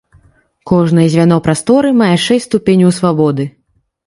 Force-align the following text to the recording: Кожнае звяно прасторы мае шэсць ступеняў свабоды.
Кожнае 0.71 1.05
звяно 1.15 1.37
прасторы 1.49 1.93
мае 2.01 2.11
шэсць 2.25 2.47
ступеняў 2.51 2.91
свабоды. 3.01 3.49